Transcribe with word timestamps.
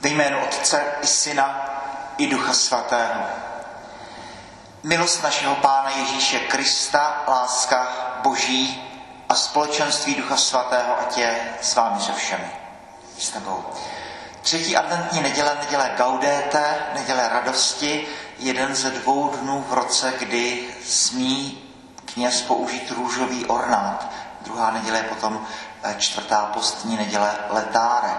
Ve 0.00 0.08
jménu 0.08 0.44
Otce 0.44 0.82
i 1.02 1.06
Syna 1.06 1.70
i 2.18 2.26
Ducha 2.26 2.52
Svatého. 2.52 3.22
Milost 4.82 5.22
našeho 5.22 5.54
Pána 5.54 5.90
Ježíše 5.90 6.38
Krista, 6.38 7.24
láska 7.28 7.88
Boží 8.22 8.84
a 9.28 9.34
společenství 9.34 10.14
Ducha 10.14 10.36
Svatého, 10.36 11.00
ať 11.00 11.18
je 11.18 11.54
s 11.62 11.74
vámi 11.74 12.00
se 12.00 12.12
všemi. 12.12 12.50
S 13.18 13.28
tebou. 13.28 13.64
Třetí 14.42 14.76
adventní 14.76 15.22
neděle, 15.22 15.56
neděle 15.60 15.90
Gaudete, 15.96 16.74
neděle 16.94 17.28
radosti, 17.28 18.06
jeden 18.38 18.74
ze 18.74 18.90
dvou 18.90 19.28
dnů 19.28 19.64
v 19.68 19.72
roce, 19.72 20.12
kdy 20.18 20.74
smí 20.84 21.58
kněz 22.04 22.42
použít 22.42 22.90
růžový 22.90 23.46
ornát. 23.46 24.06
Druhá 24.40 24.70
neděle 24.70 24.98
je 24.98 25.04
potom 25.04 25.46
eh, 25.82 25.94
čtvrtá 25.98 26.50
postní 26.54 26.96
neděle 26.96 27.36
letáre. 27.50 28.10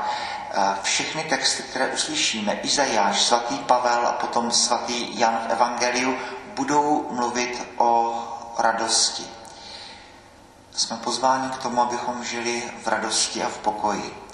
Eh, 0.52 0.76
všechny 0.82 1.24
texty, 1.24 1.64
které 1.64 1.88
uslyšíme, 1.88 2.54
Izajáš, 2.54 3.22
svatý 3.22 3.58
Pavel 3.58 4.08
a 4.08 4.12
potom 4.12 4.52
svatý 4.52 5.20
Jan 5.20 5.38
v 5.48 5.52
Evangeliu, 5.52 6.18
budou 6.56 7.08
mluvit 7.12 7.68
o 7.78 8.24
radosti. 8.58 9.28
Jsme 10.72 10.98
pozváni 10.98 11.50
k 11.50 11.58
tomu, 11.58 11.82
abychom 11.82 12.24
žili 12.24 12.72
v 12.84 12.88
radosti 12.88 13.44
a 13.44 13.50
v 13.50 13.58
pokoji. 13.58 14.30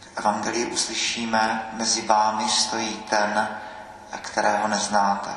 V 0.00 0.18
Evangelii 0.18 0.66
uslyšíme, 0.66 1.70
mezi 1.72 2.06
vámi 2.06 2.48
stojí 2.48 2.96
ten, 3.10 3.58
kterého 4.22 4.68
neznáte. 4.68 5.30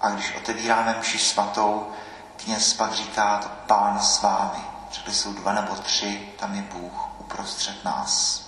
A 0.00 0.10
když 0.10 0.34
otevíráme 0.36 0.96
mši 1.00 1.18
svatou, 1.18 1.92
kněz 2.36 2.74
pak 2.74 2.92
říká, 2.92 3.40
pán 3.66 4.00
s 4.00 4.22
vámi. 4.22 4.64
Řekli 4.92 5.14
jsou 5.14 5.32
dva 5.32 5.52
nebo 5.52 5.74
tři, 5.76 6.32
tam 6.38 6.54
je 6.54 6.62
Bůh 6.62 7.11
uprostřed 7.32 7.84
nás. 7.84 8.42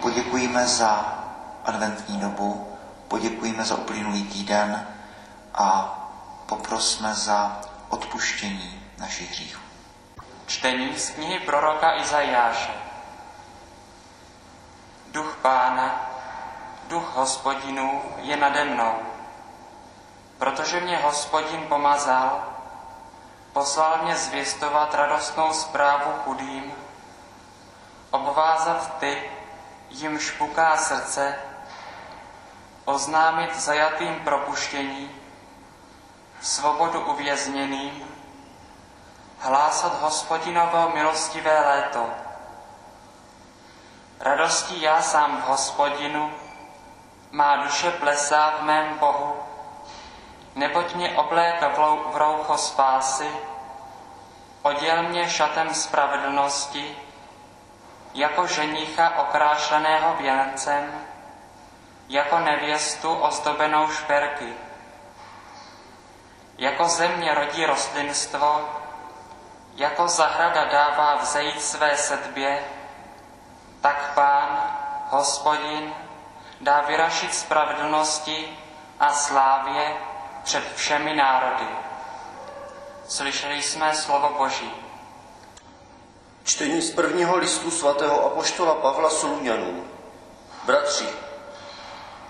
Poděkujeme 0.00 0.66
za 0.66 1.18
adventní 1.64 2.20
dobu, 2.20 2.76
poděkujeme 3.08 3.64
za 3.64 3.74
uplynulý 3.74 4.24
týden 4.24 4.86
a 5.54 5.98
poprosme 6.46 7.14
za 7.14 7.60
odpuštění 7.88 8.90
našich 8.98 9.30
hříchů. 9.30 9.60
Čtení 10.46 10.98
z 10.98 11.10
knihy 11.10 11.40
proroka 11.40 11.96
Izajáše. 12.00 12.72
Duch 15.12 15.38
pána, 15.42 16.10
duch 16.88 17.16
hospodinů 17.16 18.02
je 18.22 18.36
nade 18.36 18.64
mnou, 18.64 18.94
protože 20.38 20.80
mě 20.80 20.96
hospodin 20.96 21.60
pomazal, 21.68 22.42
poslal 23.52 23.98
mě 24.02 24.16
zvěstovat 24.16 24.94
radostnou 24.94 25.52
zprávu 25.52 26.12
chudým, 26.24 26.72
obvázat 28.14 28.98
ty, 28.98 29.30
jim 29.90 30.18
špuká 30.18 30.76
srdce, 30.76 31.34
oznámit 32.84 33.56
zajatým 33.56 34.20
propuštění, 34.20 35.10
svobodu 36.40 37.00
uvězněným, 37.00 38.04
hlásat 39.38 40.00
hospodinovo 40.00 40.90
milostivé 40.94 41.60
léto. 41.60 42.06
Radostí 44.20 44.82
já 44.82 45.02
sám 45.02 45.36
v 45.36 45.48
hospodinu, 45.48 46.34
má 47.30 47.56
duše 47.56 47.90
plesá 47.90 48.50
v 48.50 48.62
mém 48.62 48.98
Bohu, 48.98 49.36
neboť 50.54 50.94
mě 50.94 51.10
obléka 51.16 51.68
v 52.12 52.16
roucho 52.16 52.58
spásy, 52.58 53.30
oděl 54.62 55.02
mě 55.02 55.30
šatem 55.30 55.74
spravedlnosti, 55.74 57.03
jako 58.14 58.46
ženicha 58.46 59.18
okrášleného 59.18 60.14
věncem, 60.14 61.00
jako 62.08 62.38
nevěstu 62.38 63.14
ozdobenou 63.14 63.88
šperky. 63.88 64.54
Jako 66.58 66.88
země 66.88 67.34
rodí 67.34 67.66
rostlinstvo, 67.66 68.68
jako 69.74 70.08
zahrada 70.08 70.64
dává 70.64 71.14
vzejít 71.14 71.62
své 71.62 71.96
sedbě, 71.96 72.64
tak 73.80 74.14
pán, 74.14 74.70
hospodin, 75.08 75.94
dá 76.60 76.80
vyrašit 76.80 77.34
spravedlnosti 77.34 78.58
a 79.00 79.12
slávě 79.12 79.96
před 80.42 80.74
všemi 80.74 81.14
národy. 81.14 81.68
Slyšeli 83.08 83.62
jsme 83.62 83.94
slovo 83.94 84.34
Boží. 84.38 84.83
Čtení 86.44 86.82
z 86.82 86.90
prvního 86.90 87.36
listu 87.36 87.70
svatého 87.70 88.26
apoštola 88.26 88.74
Pavla 88.74 89.10
Soluňanů. 89.10 89.84
Bratři, 90.64 91.08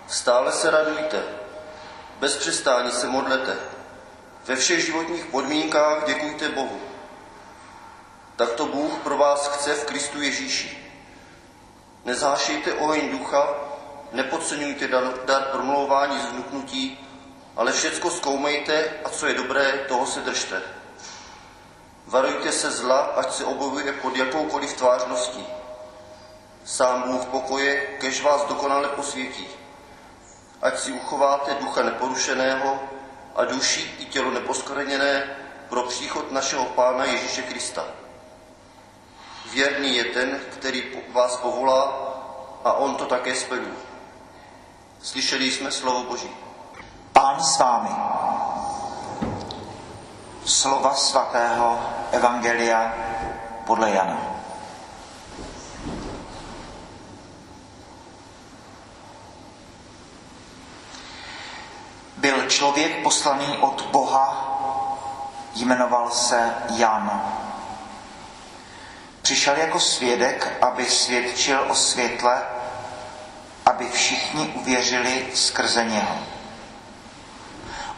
stále 0.09 0.53
se 0.53 0.71
radujte, 0.71 1.23
bez 2.21 2.37
přestání 2.37 2.91
se 2.91 3.07
modlete, 3.07 3.57
ve 4.45 4.57
všech 4.57 4.87
životních 4.87 5.25
podmínkách 5.25 6.07
děkujte 6.07 6.49
Bohu. 6.49 6.81
Tak 8.37 8.53
to 8.53 8.67
Bůh 8.67 8.93
pro 9.03 9.17
vás 9.17 9.49
chce 9.49 9.75
v 9.75 9.85
Kristu 9.85 10.23
Ježíši. 10.23 10.93
Nezášejte 12.05 12.75
oheň 12.75 13.11
ducha, 13.11 13.49
nepodceňujte 14.13 14.89
dar, 14.89 15.15
dar 15.25 15.43
promlouvání 15.43 16.19
z 16.19 16.31
vnuknutí, 16.31 17.09
ale 17.57 17.73
všecko 17.73 18.11
zkoumejte 18.11 18.91
a 19.05 19.09
co 19.09 19.27
je 19.27 19.35
dobré, 19.35 19.85
toho 19.89 20.07
se 20.07 20.21
držte. 20.21 20.84
Varujte 22.07 22.53
se 22.53 22.71
zla, 22.71 22.99
ať 22.99 23.33
se 23.33 23.45
objevuje 23.45 23.93
pod 23.93 24.17
jakoukoliv 24.17 24.73
tvářností. 24.73 25.47
Sám 26.65 27.03
Bůh 27.03 27.25
pokoje, 27.25 27.81
kež 28.01 28.23
vás 28.23 28.45
dokonale 28.45 28.89
posvětí. 28.89 29.47
Ať 30.63 30.79
si 30.79 30.93
uchováte 30.93 31.55
ducha 31.55 31.83
neporušeného 31.83 32.81
a 33.37 33.45
duši 33.45 33.95
i 33.99 34.05
tělo 34.05 34.31
neposkvrněné 34.31 35.37
pro 35.69 35.83
příchod 35.83 36.33
našeho 36.33 36.65
Pána 36.65 37.05
Ježíše 37.05 37.43
Krista. 37.43 37.85
Věrný 39.53 39.97
je 39.97 40.05
ten, 40.05 40.41
který 40.53 40.85
vás 41.13 41.37
povolá 41.37 41.83
a 42.65 42.73
on 42.73 42.95
to 42.95 43.07
také 43.07 43.35
splní. 43.35 43.73
Slyšeli 45.03 45.51
jsme 45.51 45.71
slovo 45.71 46.03
Boží. 46.03 46.31
Pán 47.13 47.43
s 47.43 47.59
vámi. 47.59 47.91
Slova 50.45 50.95
svatého 50.95 51.81
Evangelia 52.13 52.95
podle 53.65 53.91
Jana. 53.91 54.21
Byl 62.17 62.49
člověk 62.51 63.03
poslaný 63.03 63.59
od 63.59 63.89
Boha, 63.91 64.51
jmenoval 65.55 66.11
se 66.11 66.55
Jan. 66.77 67.33
Přišel 69.23 69.57
jako 69.57 69.81
svědek, 69.81 70.59
aby 70.63 70.87
svědčil 70.87 71.65
o 71.69 71.75
světle, 71.75 72.43
aby 73.67 73.89
všichni 73.91 74.49
uvěřili 74.49 75.27
skrze 75.35 75.85
něho. 75.85 76.19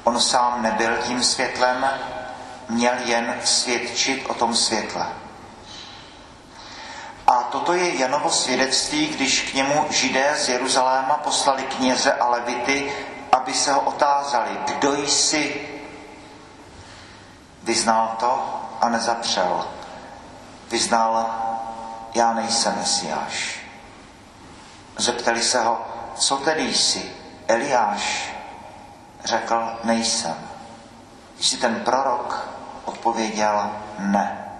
On 0.04 0.20
sám 0.20 0.62
nebyl 0.62 0.96
tím 0.96 1.22
světlem, 1.22 1.86
měl 2.68 2.94
jen 3.04 3.40
svědčit 3.44 4.26
o 4.28 4.34
tom 4.34 4.54
světle. 4.56 5.06
A 7.26 7.42
toto 7.42 7.72
je 7.72 8.00
Janovo 8.00 8.30
svědectví, 8.30 9.06
když 9.06 9.50
k 9.50 9.54
němu 9.54 9.86
židé 9.90 10.34
z 10.38 10.48
Jeruzaléma 10.48 11.14
poslali 11.16 11.62
kněze 11.62 12.12
a 12.12 12.28
levity, 12.28 12.92
aby 13.32 13.54
se 13.54 13.72
ho 13.72 13.80
otázali, 13.80 14.50
kdo 14.66 14.94
jsi. 14.94 15.68
Vyznal 17.62 18.16
to 18.20 18.60
a 18.80 18.88
nezapřel. 18.88 19.66
Vyznal, 20.70 21.26
já 22.14 22.32
nejsem 22.32 22.76
Mesiáš. 22.76 23.58
Zeptali 24.96 25.42
se 25.42 25.62
ho, 25.62 25.86
co 26.16 26.36
tedy 26.36 26.74
jsi, 26.74 27.12
Eliáš? 27.48 28.32
Řekl, 29.24 29.78
nejsem. 29.84 30.48
Jsi 31.40 31.56
ten 31.56 31.74
prorok? 31.74 32.55
Odpověděl, 33.06 33.70
ne. 33.98 34.50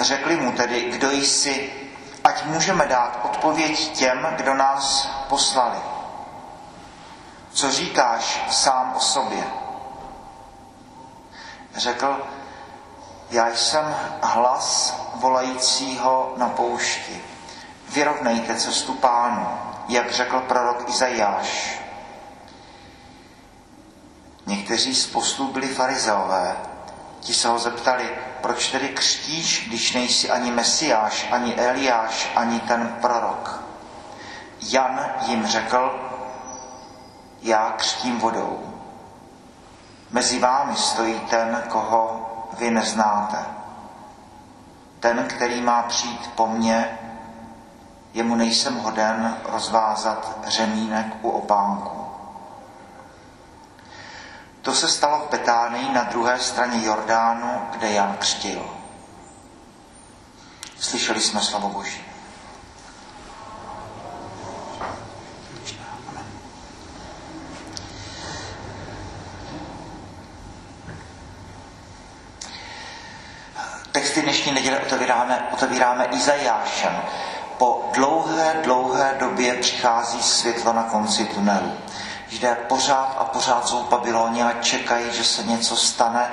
Řekli 0.00 0.36
mu 0.36 0.52
tedy, 0.52 0.80
kdo 0.80 1.10
jsi, 1.10 1.72
ať 2.24 2.44
můžeme 2.44 2.86
dát 2.86 3.20
odpověď 3.24 3.92
těm, 3.92 4.26
kdo 4.36 4.54
nás 4.54 5.08
poslali. 5.28 5.78
Co 7.52 7.70
říkáš 7.70 8.44
sám 8.50 8.94
o 8.96 9.00
sobě? 9.00 9.44
Řekl, 11.76 12.26
já 13.30 13.48
jsem 13.54 13.96
hlas 14.22 14.96
volajícího 15.14 16.34
na 16.36 16.48
poušti. 16.48 17.24
Vyrovnejte 17.88 18.54
cestu 18.54 18.94
pánu, 18.94 19.48
jak 19.88 20.12
řekl 20.12 20.40
prorok 20.40 20.88
Izajáš. 20.88 21.80
Někteří 24.46 24.94
z 24.94 25.06
poslů 25.06 25.48
byli 25.52 25.68
farizeové, 25.68 26.73
Ti 27.24 27.34
se 27.34 27.48
ho 27.48 27.58
zeptali, 27.58 28.10
proč 28.40 28.70
tedy 28.72 28.88
křtíš, 28.88 29.68
když 29.68 29.92
nejsi 29.92 30.30
ani 30.30 30.50
Mesiáš, 30.50 31.28
ani 31.30 31.54
Eliáš, 31.54 32.32
ani 32.36 32.60
ten 32.60 32.96
prorok. 33.00 33.62
Jan 34.60 35.10
jim 35.26 35.46
řekl, 35.46 36.10
já 37.42 37.70
křtím 37.76 38.18
vodou. 38.18 38.74
Mezi 40.10 40.38
vámi 40.38 40.76
stojí 40.76 41.20
ten, 41.20 41.62
koho 41.68 42.30
vy 42.58 42.70
neznáte. 42.70 43.38
Ten, 45.00 45.24
který 45.28 45.60
má 45.60 45.82
přijít 45.82 46.30
po 46.34 46.46
mně, 46.46 46.98
jemu 48.14 48.34
nejsem 48.34 48.78
hoden 48.78 49.36
rozvázat 49.44 50.38
řemínek 50.46 51.06
u 51.22 51.30
opánku. 51.30 52.03
To 54.64 54.74
se 54.74 54.88
stalo 54.88 55.18
v 55.18 55.30
Betánii 55.30 55.92
na 55.92 56.02
druhé 56.02 56.38
straně 56.38 56.86
Jordánu, 56.86 57.68
kde 57.70 57.92
Jan 57.92 58.16
křtil. 58.18 58.70
Slyšeli 60.80 61.20
jsme 61.20 61.40
slovo 61.40 61.68
Boží. 61.68 62.04
Texty 73.92 74.22
dnešní 74.22 74.52
neděle 74.52 74.80
otevíráme, 74.80 75.48
otevíráme 75.52 76.04
Izajášem. 76.04 77.02
Po 77.58 77.90
dlouhé, 77.94 78.60
dlouhé 78.62 79.16
době 79.18 79.54
přichází 79.54 80.22
světlo 80.22 80.72
na 80.72 80.82
konci 80.82 81.24
tunelu. 81.24 81.72
Jde 82.30 82.54
pořád 82.54 83.16
a 83.18 83.24
pořád 83.24 83.68
jsou 83.68 83.82
Babyloně 83.82 84.44
a 84.44 84.62
čekají, 84.62 85.12
že 85.12 85.24
se 85.24 85.42
něco 85.42 85.76
stane. 85.76 86.30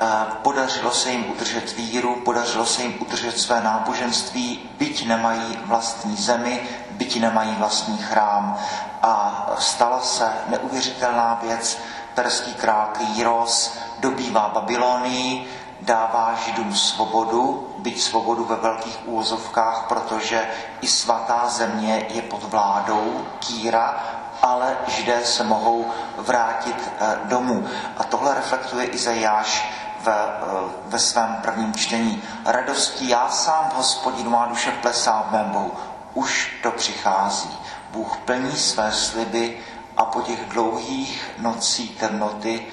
Eh, 0.00 0.06
podařilo 0.42 0.90
se 0.90 1.10
jim 1.10 1.30
udržet 1.30 1.76
víru, 1.76 2.16
podařilo 2.24 2.66
se 2.66 2.82
jim 2.82 2.94
udržet 3.00 3.38
své 3.38 3.60
náboženství, 3.60 4.70
byť 4.78 5.06
nemají 5.06 5.58
vlastní 5.64 6.16
zemi, 6.16 6.68
byť 6.90 7.20
nemají 7.20 7.54
vlastní 7.58 7.98
chrám. 7.98 8.58
A 9.02 9.46
stala 9.58 10.00
se 10.00 10.32
neuvěřitelná 10.48 11.38
věc. 11.42 11.78
Perský 12.14 12.54
král 12.54 12.88
Kýros 12.98 13.78
dobývá 14.00 14.50
Babylonii, 14.54 15.48
dává 15.80 16.34
Židům 16.44 16.74
svobodu, 16.74 17.74
byť 17.78 18.00
svobodu 18.00 18.44
ve 18.44 18.56
velkých 18.56 19.08
úvozovkách, 19.08 19.84
protože 19.88 20.48
i 20.80 20.86
svatá 20.86 21.48
země 21.48 22.06
je 22.08 22.22
pod 22.22 22.44
vládou 22.44 23.26
Kýra, 23.38 24.04
ale 24.42 24.76
Židé 24.86 25.24
se 25.24 25.44
mohou 25.44 25.90
vrátit 26.16 26.92
eh, 27.00 27.18
domů. 27.24 27.66
A 27.96 28.04
tohle 28.04 28.34
reflektuje 28.34 28.86
Izajáš 28.86 29.72
ve, 30.00 30.12
eh, 30.12 30.44
ve 30.86 30.98
svém 30.98 31.36
prvním 31.42 31.74
čtení. 31.74 32.22
Radostí 32.44 33.08
já 33.08 33.28
sám 33.28 33.70
v 33.70 33.74
hospodinu 33.74 34.30
má 34.30 34.46
duše 34.46 34.70
plesá 34.70 35.26
v 35.28 35.32
mém 35.32 35.50
Bohu. 35.50 35.72
Už 36.14 36.56
to 36.62 36.70
přichází. 36.70 37.58
Bůh 37.90 38.16
plní 38.16 38.56
své 38.56 38.92
sliby 38.92 39.58
a 39.96 40.04
po 40.04 40.22
těch 40.22 40.48
dlouhých 40.48 41.30
nocích 41.38 42.00
temnoty 42.00 42.66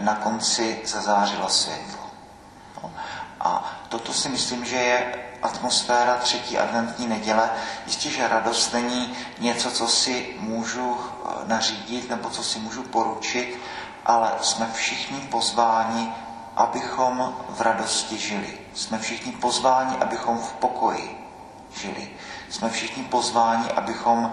na 0.00 0.14
konci 0.14 0.80
zazářilo 0.84 1.48
světlo. 1.48 2.06
A 3.40 3.72
toto 3.88 4.12
si 4.12 4.28
myslím, 4.28 4.64
že 4.64 4.76
je 4.76 5.25
atmosféra 5.42 6.14
třetí 6.14 6.58
adventní 6.58 7.06
neděle. 7.06 7.50
Jistě, 7.86 8.10
že 8.10 8.28
radost 8.28 8.72
není 8.72 9.16
něco, 9.38 9.70
co 9.70 9.88
si 9.88 10.36
můžu 10.40 10.96
eh, 11.00 11.28
nařídit 11.44 12.10
nebo 12.10 12.30
co 12.30 12.42
si 12.42 12.58
můžu 12.58 12.82
poručit, 12.82 13.58
ale 14.06 14.32
jsme 14.40 14.70
všichni 14.74 15.20
pozváni, 15.20 16.12
abychom 16.56 17.34
v 17.48 17.60
radosti 17.60 18.18
žili. 18.18 18.58
Jsme 18.74 18.98
všichni 18.98 19.32
pozváni, 19.32 19.96
abychom 19.96 20.38
v 20.38 20.52
pokoji 20.52 21.28
žili. 21.76 22.10
Jsme 22.50 22.70
všichni 22.70 23.02
pozváni, 23.02 23.70
abychom 23.70 24.32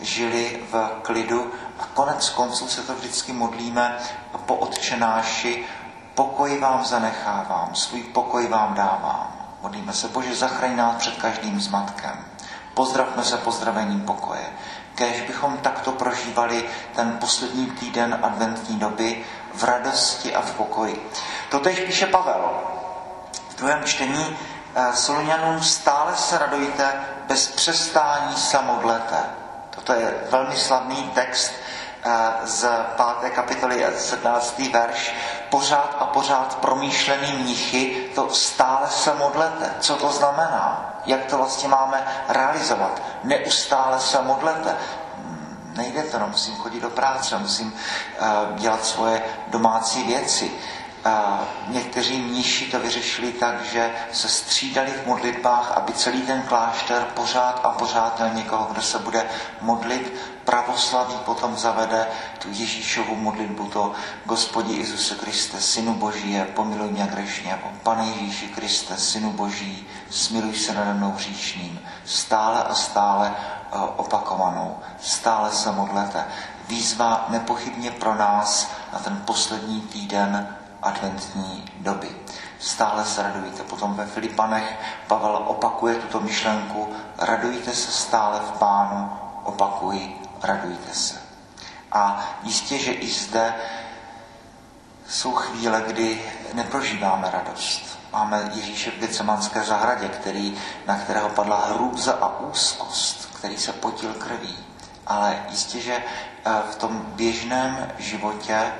žili 0.00 0.60
v 0.72 0.90
klidu 1.02 1.52
a 1.78 1.84
konec 1.94 2.28
konců 2.28 2.68
se 2.68 2.82
to 2.82 2.94
vždycky 2.94 3.32
modlíme 3.32 3.98
po 4.46 4.54
odčenáši 4.54 5.66
Pokoj 6.14 6.58
vám 6.58 6.84
zanechávám, 6.84 7.74
svůj 7.74 8.02
pokoj 8.02 8.48
vám 8.48 8.74
dávám. 8.74 9.41
Modlíme 9.62 9.92
se, 9.92 10.08
Bože, 10.08 10.34
zachraň 10.34 10.76
nás 10.76 10.96
před 10.96 11.14
každým 11.14 11.60
zmatkem. 11.60 12.24
Pozdravme 12.74 13.24
se 13.24 13.36
pozdravením 13.36 14.00
pokoje. 14.00 14.44
Kéž 14.94 15.20
bychom 15.20 15.56
takto 15.56 15.92
prožívali 15.92 16.64
ten 16.94 17.18
poslední 17.20 17.66
týden 17.66 18.18
adventní 18.22 18.78
doby 18.78 19.24
v 19.54 19.64
radosti 19.64 20.34
a 20.34 20.40
v 20.40 20.54
pokoji. 20.54 21.10
Totež 21.50 21.80
píše 21.80 22.06
Pavel. 22.06 22.50
V 23.48 23.56
druhém 23.56 23.84
čtení 23.84 24.36
eh, 24.74 24.96
Solunianům 24.96 25.62
stále 25.62 26.16
se 26.16 26.38
radujte, 26.38 26.92
bez 27.28 27.48
přestání 27.48 28.36
se 28.36 28.62
modlete. 28.62 29.16
Toto 29.70 29.92
je 29.92 30.14
velmi 30.30 30.56
slavný 30.56 31.10
text 31.14 31.52
z 32.44 32.68
5. 33.20 33.32
kapitoly 33.32 33.86
17. 33.96 34.58
verš, 34.72 35.14
pořád 35.52 35.96
a 36.00 36.04
pořád 36.04 36.58
promýšlený 36.58 37.32
mnichy, 37.32 38.08
to 38.14 38.28
stále 38.34 38.88
se 38.88 39.14
modlete. 39.14 39.74
Co 39.80 39.96
to 39.96 40.08
znamená? 40.08 40.94
Jak 41.06 41.24
to 41.24 41.36
vlastně 41.36 41.68
máme 41.68 42.06
realizovat? 42.28 43.02
Neustále 43.24 44.00
se 44.00 44.22
modlete. 44.22 44.76
Nejde 45.76 46.02
to, 46.02 46.18
no, 46.18 46.28
musím 46.28 46.56
chodit 46.56 46.80
do 46.80 46.90
práce, 46.90 47.38
musím 47.38 47.72
uh, 47.72 48.56
dělat 48.56 48.84
svoje 48.84 49.22
domácí 49.46 50.02
věci. 50.02 50.50
A 51.04 51.40
někteří 51.68 52.18
mniši 52.18 52.70
to 52.70 52.78
vyřešili 52.78 53.32
tak, 53.32 53.64
že 53.64 53.90
se 54.12 54.28
střídali 54.28 54.90
v 54.90 55.06
modlitbách, 55.06 55.72
aby 55.76 55.92
celý 55.92 56.22
ten 56.22 56.42
klášter 56.42 57.06
pořád 57.14 57.60
a 57.64 57.70
pořád 57.70 58.18
měl 58.18 58.34
někoho, 58.34 58.68
kdo 58.72 58.82
se 58.82 58.98
bude 58.98 59.26
modlit. 59.60 60.12
Pravoslaví 60.44 61.14
potom 61.24 61.56
zavede 61.56 62.06
tu 62.38 62.48
Ježíšovu 62.50 63.16
modlitbu, 63.16 63.66
to 63.66 63.92
Gospodi 64.24 64.74
Jezuse 64.74 65.14
Kriste, 65.14 65.60
Synu 65.60 65.94
Boží, 65.94 66.40
pomiluj 66.54 66.88
mě 66.88 67.04
hřešně, 67.04 67.58
Pane 67.82 68.06
Ježíši 68.06 68.48
Kriste, 68.48 68.96
Synu 68.96 69.32
Boží, 69.32 69.86
smiluj 70.10 70.54
se 70.54 70.74
nade 70.74 70.94
mnou 70.94 71.12
hříšným, 71.12 71.80
stále 72.04 72.62
a 72.62 72.74
stále 72.74 73.34
eh, 73.36 73.76
opakovanou, 73.96 74.78
stále 75.00 75.50
se 75.50 75.72
modlete. 75.72 76.24
Výzva 76.68 77.26
nepochybně 77.28 77.90
pro 77.90 78.14
nás 78.14 78.70
na 78.92 78.98
ten 78.98 79.22
poslední 79.24 79.80
týden 79.80 80.56
adventní 80.82 81.64
doby. 81.76 82.08
Stále 82.58 83.04
se 83.04 83.22
radujte. 83.22 83.62
Potom 83.62 83.94
ve 83.94 84.06
Filipanech 84.06 84.78
Pavel 85.06 85.44
opakuje 85.46 85.94
tuto 85.94 86.20
myšlenku. 86.20 86.94
Radujte 87.18 87.74
se 87.74 87.92
stále 87.92 88.40
v 88.40 88.58
pánu, 88.58 89.12
opakuji, 89.42 90.22
radujte 90.42 90.92
se. 90.92 91.20
A 91.92 92.24
jistě, 92.42 92.78
že 92.78 92.92
i 92.92 93.10
zde 93.10 93.54
jsou 95.08 95.32
chvíle, 95.32 95.84
kdy 95.86 96.22
neprožíváme 96.54 97.30
radost. 97.30 97.98
Máme 98.12 98.50
Ježíše 98.54 98.90
v 98.90 98.98
Gecemanské 98.98 99.64
zahradě, 99.64 100.08
který, 100.08 100.56
na 100.86 100.98
kterého 100.98 101.28
padla 101.28 101.66
hrůza 101.66 102.12
a 102.12 102.40
úzkost, 102.40 103.34
který 103.38 103.56
se 103.56 103.72
potil 103.72 104.14
krví. 104.14 104.56
Ale 105.06 105.42
jistě, 105.48 105.80
že 105.80 105.94
eh, 105.94 106.50
v 106.70 106.76
tom 106.76 107.02
běžném 107.06 107.92
životě 107.98 108.72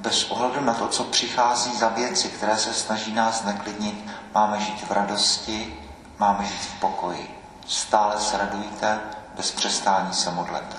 bez 0.00 0.30
ohledu 0.30 0.60
na 0.60 0.74
to, 0.74 0.88
co 0.88 1.04
přichází 1.04 1.76
za 1.76 1.88
věci, 1.88 2.28
které 2.28 2.56
se 2.56 2.74
snaží 2.74 3.12
nás 3.14 3.44
neklidnit, 3.44 4.04
máme 4.34 4.60
žít 4.60 4.82
v 4.86 4.90
radosti, 4.90 5.76
máme 6.18 6.44
žít 6.44 6.60
v 6.76 6.80
pokoji. 6.80 7.40
Stále 7.66 8.20
se 8.20 8.38
radujte, 8.38 9.00
bez 9.36 9.50
přestání 9.50 10.12
se 10.14 10.30
modlete. 10.30 10.76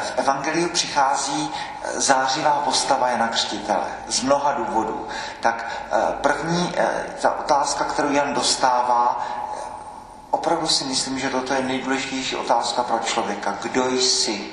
V 0.00 0.12
Evangeliu 0.18 0.68
přichází 0.68 1.50
zářivá 1.94 2.50
postava 2.50 3.08
Jana 3.08 3.28
Křtitele 3.28 3.86
z 4.08 4.20
mnoha 4.22 4.52
důvodů. 4.52 5.08
Tak 5.40 5.70
eh, 5.92 6.12
první, 6.20 6.72
eh, 6.76 7.06
ta 7.22 7.38
otázka, 7.40 7.84
kterou 7.84 8.12
Jan 8.12 8.34
dostává, 8.34 9.26
opravdu 10.30 10.66
si 10.68 10.84
myslím, 10.84 11.18
že 11.18 11.30
toto 11.30 11.54
je 11.54 11.62
nejdůležitější 11.62 12.36
otázka 12.36 12.82
pro 12.82 12.98
člověka. 12.98 13.58
Kdo 13.62 13.90
jsi? 13.90 14.50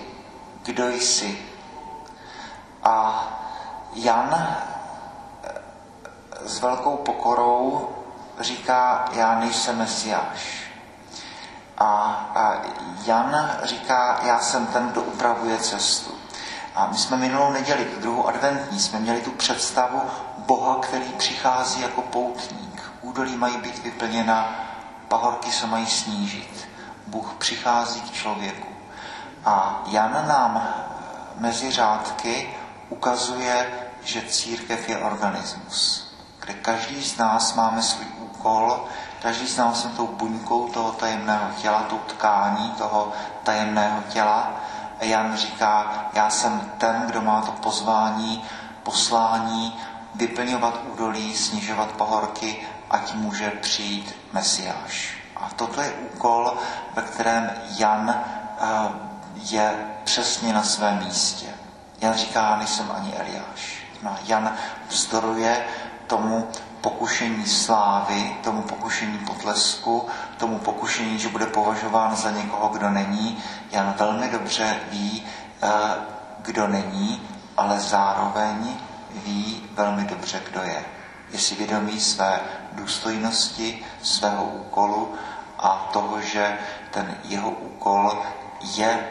Kdo 0.63 0.89
jsi? 0.89 1.48
A 2.83 3.27
Jan 3.93 4.33
eh, 4.33 5.55
s 6.45 6.59
velkou 6.59 6.97
pokorou 6.97 7.89
říká, 8.39 9.05
já 9.11 9.39
nejsem 9.39 9.77
Mesiáš. 9.77 10.69
A, 11.77 12.31
Jan 13.05 13.51
říká, 13.63 14.19
já 14.23 14.39
jsem 14.39 14.67
ten, 14.67 14.89
kdo 14.89 15.01
upravuje 15.01 15.57
cestu. 15.57 16.11
A 16.75 16.87
my 16.87 16.97
jsme 16.97 17.17
minulou 17.17 17.51
neděli, 17.51 17.87
druhou 17.99 18.27
adventní, 18.27 18.79
jsme 18.79 18.99
měli 18.99 19.21
tu 19.21 19.31
představu 19.31 20.01
Boha, 20.37 20.79
který 20.79 21.13
přichází 21.17 21.81
jako 21.81 22.01
poutník. 22.01 22.91
Údolí 23.01 23.37
mají 23.37 23.57
být 23.57 23.83
vyplněna, 23.83 24.49
pahorky 25.07 25.51
se 25.51 25.67
mají 25.67 25.85
snížit. 25.85 26.69
Bůh 27.07 27.33
přichází 27.37 28.01
k 28.01 28.11
člověku. 28.11 28.67
A 29.45 29.81
Jan 29.85 30.27
nám 30.27 30.73
mezi 31.35 31.71
řádky 31.71 32.49
ukazuje 32.89 33.67
že 34.03 34.21
církev 34.21 34.89
je 34.89 34.97
organismus, 34.97 36.07
kde 36.39 36.53
každý 36.53 37.03
z 37.03 37.17
nás 37.17 37.55
máme 37.55 37.81
svůj 37.81 38.05
úkol, 38.19 38.85
každý 39.21 39.47
z 39.47 39.57
nás 39.57 39.81
jsme 39.81 39.91
tou 39.91 40.07
buňkou 40.07 40.67
toho 40.67 40.91
tajemného 40.91 41.49
těla, 41.61 41.83
tou 41.83 41.97
tkání 41.97 42.71
toho 42.71 43.11
tajemného 43.43 44.03
těla. 44.09 44.51
A 44.99 45.03
Jan 45.05 45.37
říká, 45.37 46.05
já 46.13 46.29
jsem 46.29 46.71
ten, 46.77 47.03
kdo 47.07 47.21
má 47.21 47.41
to 47.41 47.51
pozvání, 47.51 48.43
poslání, 48.83 49.79
vyplňovat 50.15 50.79
údolí, 50.93 51.35
snižovat 51.35 51.91
pohorky, 51.91 52.67
ať 52.89 53.13
může 53.13 53.49
přijít 53.49 54.15
Mesiáš. 54.33 55.17
A 55.35 55.49
toto 55.55 55.81
je 55.81 55.93
úkol, 55.93 56.53
ve 56.95 57.01
kterém 57.01 57.51
Jan 57.77 58.09
eh, 58.09 58.65
je 59.35 59.75
přesně 60.03 60.53
na 60.53 60.63
svém 60.63 60.97
místě. 61.05 61.47
Jan 62.01 62.13
říká, 62.13 62.55
nejsem 62.55 62.91
ani 62.91 63.13
Eliáš. 63.15 63.83
Jan 64.25 64.55
vzdoruje 64.89 65.65
tomu 66.07 66.47
pokušení 66.81 67.45
slávy, 67.45 68.37
tomu 68.43 68.61
pokušení 68.61 69.17
potlesku, 69.17 70.07
tomu 70.37 70.59
pokušení, 70.59 71.19
že 71.19 71.29
bude 71.29 71.45
považován 71.45 72.15
za 72.15 72.31
někoho, 72.31 72.69
kdo 72.69 72.89
není. 72.89 73.43
Jan 73.71 73.95
velmi 73.97 74.29
dobře 74.29 74.79
ví, 74.91 75.25
eh, 75.61 75.69
kdo 76.39 76.67
není, 76.67 77.21
ale 77.57 77.79
zároveň 77.79 78.77
ví 79.25 79.63
velmi 79.71 80.03
dobře, 80.03 80.41
kdo 80.49 80.61
je. 80.61 80.85
Je 81.29 81.39
si 81.39 81.55
vědomý 81.55 81.99
své 81.99 82.39
důstojnosti, 82.71 83.85
svého 84.01 84.43
úkolu 84.43 85.13
a 85.59 85.89
toho, 85.93 86.21
že 86.21 86.57
ten 86.91 87.17
jeho 87.23 87.49
úkol 87.49 88.23
je 88.61 89.07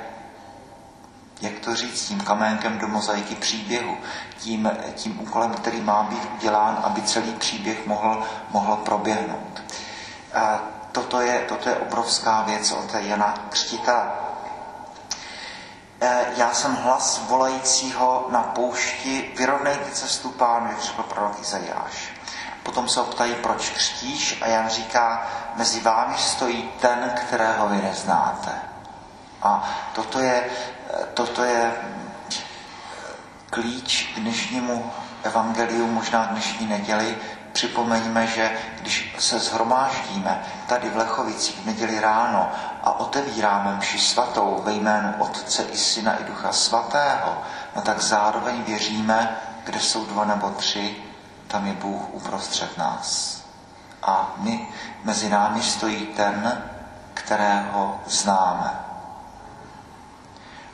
jak 1.41 1.59
to 1.59 1.75
říct, 1.75 2.09
tím 2.09 2.21
kaménkem 2.21 2.79
do 2.79 2.89
mozaiky 2.89 3.35
příběhu, 3.35 3.97
tím, 4.39 4.71
tím 4.95 5.21
úkolem, 5.21 5.55
který 5.55 5.81
má 5.81 6.03
být 6.03 6.31
udělán, 6.35 6.81
aby 6.83 7.03
celý 7.03 7.33
příběh 7.33 7.87
mohl, 7.87 8.23
mohl 8.51 8.77
proběhnout. 8.77 9.63
A 10.35 10.61
toto, 10.93 11.21
je, 11.21 11.39
toto 11.49 11.69
je 11.69 11.77
obrovská 11.77 12.43
věc 12.43 12.73
od 12.73 12.95
Jana 12.95 13.35
Křtitele. 13.49 14.11
E, 16.01 16.27
já 16.37 16.55
jsem 16.55 16.75
hlas 16.75 17.23
volajícího 17.29 18.27
na 18.31 18.43
poušti, 18.43 19.35
vyrovnejte 19.37 19.91
cestu 19.91 20.29
pánu, 20.31 20.71
jak 20.71 20.83
řekl 20.83 21.03
prorok 21.03 21.41
Izajáš. 21.41 22.13
Potom 22.63 22.89
se 22.89 23.01
ho 23.01 23.07
ptají, 23.07 23.35
proč 23.35 23.71
křtíš 23.71 24.43
a 24.43 24.47
Jan 24.47 24.69
říká, 24.69 25.27
mezi 25.55 25.81
vámi 25.81 26.19
stojí 26.19 26.71
ten, 26.81 27.13
kterého 27.27 27.69
vy 27.69 27.83
neznáte. 27.83 28.51
A 29.43 29.69
toto 29.95 30.19
je, 30.19 30.51
toto 31.19 31.43
je 31.43 31.73
klíč 33.51 34.15
k 34.15 34.21
dnešnímu 34.21 34.91
evangeliu, 35.23 35.87
možná 35.87 36.25
dnešní 36.25 36.67
neděli. 36.67 37.19
Připomeňme, 37.53 38.27
že 38.27 38.59
když 38.81 39.17
se 39.19 39.39
zhromáždíme 39.39 40.43
tady 40.67 40.91
v 40.91 40.97
Lechovicích 40.97 41.61
v 41.61 41.67
neděli 41.67 42.01
ráno 42.01 42.53
a 42.83 43.01
otevíráme 43.01 43.77
mši 43.77 43.99
svatou 43.99 44.63
ve 44.65 44.73
jménu 44.73 45.15
Otce 45.19 45.63
i 45.63 45.77
Syna 45.77 46.17
i 46.17 46.25
Ducha 46.25 46.53
Svatého, 46.53 47.43
no 47.77 47.83
tak 47.83 48.03
zároveň 48.03 48.63
věříme, 48.63 49.37
kde 49.65 49.81
jsou 49.81 50.07
dva 50.07 50.25
nebo 50.25 50.51
tři, 50.51 50.97
tam 51.47 51.67
je 51.67 51.73
Bůh 51.73 52.15
uprostřed 52.15 52.79
nás. 52.79 53.39
A 54.03 54.33
my, 54.37 54.69
mezi 55.05 55.29
námi 55.29 55.63
stojí 55.63 56.07
ten, 56.07 56.63
kterého 57.15 58.01
známe 58.07 58.88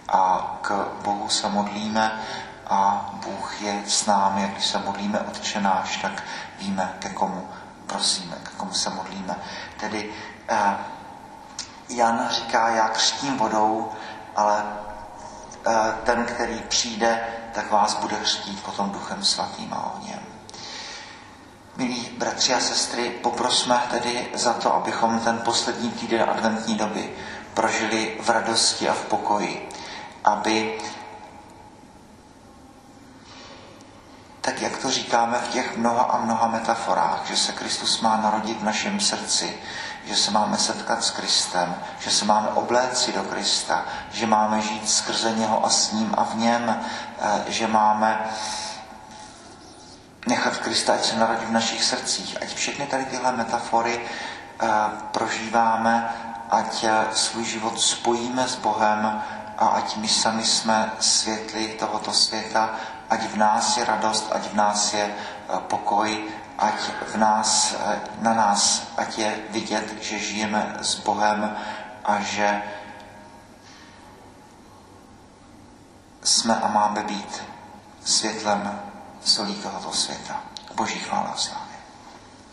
a 0.09 0.57
k 0.63 0.89
Bohu 1.03 1.29
se 1.29 1.49
modlíme 1.49 2.21
a 2.67 3.11
Bůh 3.13 3.63
je 3.63 3.83
s 3.87 4.07
námi. 4.07 4.45
A 4.45 4.47
když 4.47 4.67
se 4.67 4.79
modlíme 4.79 5.21
odčenáš, 5.21 5.97
tak 5.97 6.23
víme, 6.59 6.97
ke 6.99 7.09
komu 7.09 7.49
prosíme, 7.87 8.37
ke 8.43 8.51
komu 8.57 8.73
se 8.73 8.91
modlíme. 8.91 9.37
Tedy 9.81 10.11
eh, 10.49 10.77
Jan 11.89 12.29
říká, 12.31 12.69
já 12.69 12.89
křtím 12.89 13.37
vodou, 13.37 13.93
ale 14.37 14.65
eh, 15.67 15.73
ten, 16.05 16.25
který 16.25 16.63
přijde, 16.69 17.21
tak 17.55 17.71
vás 17.71 17.95
bude 17.95 18.17
křtít 18.17 18.63
potom 18.63 18.91
duchem 18.91 19.25
svatým 19.25 19.75
a 19.75 19.95
ohněm. 19.95 20.21
Milí 21.77 22.11
bratři 22.19 22.55
a 22.55 22.61
sestry, 22.61 23.11
poprosme 23.11 23.83
tedy 23.91 24.29
za 24.35 24.53
to, 24.53 24.75
abychom 24.75 25.21
ten 25.21 25.39
poslední 25.39 25.91
týden 25.91 26.31
adventní 26.31 26.75
doby 26.75 27.13
prožili 27.55 28.17
v 28.23 28.29
radosti 28.29 28.89
a 28.89 28.93
v 28.93 29.05
pokoji 29.05 29.69
aby 30.25 30.81
tak 34.45 34.63
jak 34.63 34.77
to 34.79 34.91
říkáme 34.91 35.39
v 35.39 35.49
těch 35.49 35.77
mnoha 35.77 36.03
a 36.03 36.19
mnoha 36.19 36.49
metaforách, 36.49 37.21
že 37.25 37.37
se 37.37 37.53
Kristus 37.53 38.01
má 38.01 38.17
narodit 38.17 38.61
v 38.61 38.65
našem 38.65 39.01
srdci, 39.01 39.57
že 40.05 40.17
se 40.17 40.31
máme 40.31 40.59
setkat 40.59 41.05
s 41.05 41.11
Kristem, 41.11 41.75
že 42.01 42.11
se 42.11 42.25
máme 42.25 42.49
obléci 42.49 43.13
do 43.13 43.23
Krista, 43.23 43.85
že 44.13 44.27
máme 44.27 44.61
žít 44.61 44.91
skrze 44.91 45.33
něho 45.33 45.67
a 45.67 45.71
s 45.71 45.93
ním 45.93 46.15
a 46.19 46.25
v 46.25 46.37
něm, 46.37 46.81
eh, 47.21 47.45
že 47.49 47.67
máme 47.67 48.25
nechat 50.27 50.57
Krista, 50.57 50.95
ať 50.95 51.05
se 51.05 51.17
narodí 51.17 51.47
v 51.47 51.53
našich 51.53 51.85
srdcích. 51.85 52.37
Ať 52.43 52.55
všechny 52.55 52.87
tady 52.87 53.05
tyhle 53.05 53.33
metafory 53.33 54.01
eh, 54.01 54.69
prožíváme, 55.11 56.11
ať 56.51 56.85
eh, 56.85 57.07
svůj 57.13 57.45
život 57.45 57.81
spojíme 57.81 58.49
s 58.49 58.57
Bohem, 58.57 59.23
a 59.59 59.67
ať 59.67 59.97
my 59.97 60.09
sami 60.09 60.45
jsme 60.45 60.93
světli 61.01 61.69
tohoto 61.79 62.13
světa, 62.13 62.75
ať 63.11 63.21
v 63.23 63.37
nás 63.37 63.77
je 63.77 63.85
radost, 63.85 64.33
ať 64.33 64.51
v 64.51 64.55
nás 64.55 64.95
je 64.95 65.05
eh, 65.05 65.59
pokoj, 65.59 66.25
ať 66.59 66.79
v 67.13 67.17
nás, 67.17 67.75
eh, 67.75 68.01
na 68.21 68.35
nás, 68.35 68.83
ať 68.97 69.19
je 69.19 69.39
vidět, 69.51 70.03
že 70.03 70.19
žijeme 70.19 70.77
s 70.81 70.95
Bohem 70.95 71.57
a 72.05 72.21
že 72.21 72.63
jsme 76.25 76.57
a 76.57 76.69
máme 76.69 77.03
být 77.03 77.43
světlem 78.05 78.81
solí 79.25 79.55
tohoto 79.55 79.93
světa. 79.93 80.41
Boží 80.75 80.99
chvála. 80.99 81.64